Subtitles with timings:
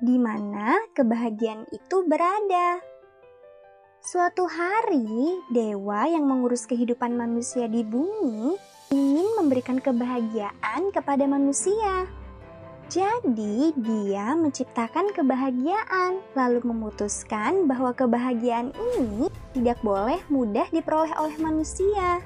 [0.00, 2.91] Di mana kebahagiaan itu berada?
[4.02, 8.58] Suatu hari, dewa yang mengurus kehidupan manusia di bumi
[8.90, 12.10] ingin memberikan kebahagiaan kepada manusia.
[12.90, 22.18] Jadi, dia menciptakan kebahagiaan, lalu memutuskan bahwa kebahagiaan ini tidak boleh mudah diperoleh oleh manusia.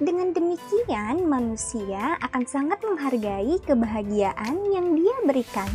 [0.00, 5.68] Dengan demikian, manusia akan sangat menghargai kebahagiaan yang dia berikan.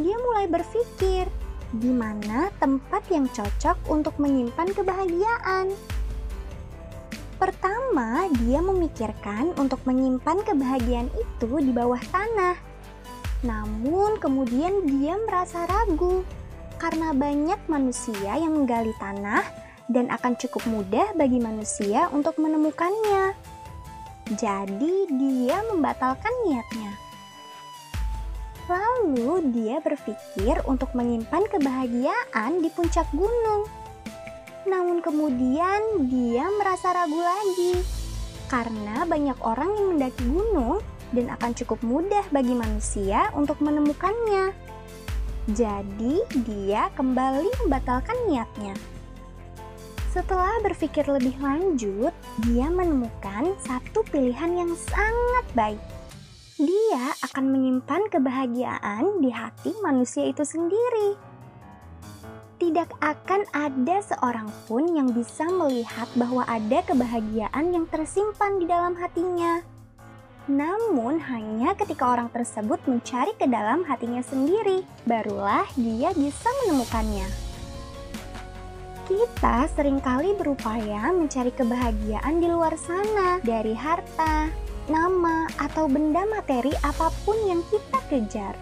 [0.00, 1.28] Dia mulai berpikir,
[1.74, 5.74] di mana tempat yang cocok untuk menyimpan kebahagiaan.
[7.34, 12.56] Pertama, dia memikirkan untuk menyimpan kebahagiaan itu di bawah tanah.
[13.42, 16.22] Namun, kemudian dia merasa ragu
[16.78, 19.44] karena banyak manusia yang menggali tanah
[19.90, 23.36] dan akan cukup mudah bagi manusia untuk menemukannya.
[24.32, 27.03] Jadi, dia membatalkan niatnya.
[28.64, 33.68] Lalu dia berpikir untuk menyimpan kebahagiaan di puncak gunung.
[34.64, 37.84] Namun kemudian dia merasa ragu lagi
[38.48, 40.80] karena banyak orang yang mendaki gunung
[41.12, 44.56] dan akan cukup mudah bagi manusia untuk menemukannya.
[45.52, 48.72] Jadi dia kembali membatalkan niatnya.
[50.08, 52.14] Setelah berpikir lebih lanjut,
[52.48, 55.82] dia menemukan satu pilihan yang sangat baik
[56.54, 61.18] dia akan menyimpan kebahagiaan di hati manusia itu sendiri.
[62.62, 68.94] Tidak akan ada seorang pun yang bisa melihat bahwa ada kebahagiaan yang tersimpan di dalam
[68.94, 69.66] hatinya.
[70.46, 77.26] Namun, hanya ketika orang tersebut mencari ke dalam hatinya sendiri, barulah dia bisa menemukannya.
[79.10, 84.48] Kita sering kali berupaya mencari kebahagiaan di luar sana dari harta,
[84.90, 88.54] nama, atau benda materi apa pun yang kita kejar.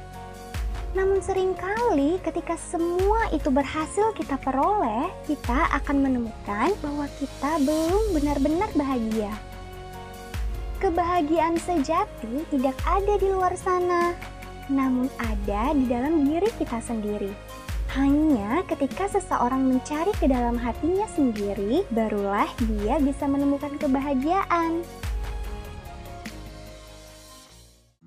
[0.93, 8.13] Namun sering kali ketika semua itu berhasil kita peroleh, kita akan menemukan bahwa kita belum
[8.13, 9.33] benar-benar bahagia.
[10.77, 14.13] Kebahagiaan sejati tidak ada di luar sana,
[14.69, 17.33] namun ada di dalam diri kita sendiri.
[17.97, 24.81] Hanya ketika seseorang mencari ke dalam hatinya sendiri, barulah dia bisa menemukan kebahagiaan.